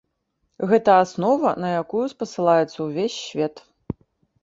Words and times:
Гэта 0.71 0.95
аснова, 1.01 1.53
на 1.65 1.69
якую 1.83 2.03
спасылаецца 2.17 2.77
ўвесь 2.91 3.23
свет. 3.31 3.67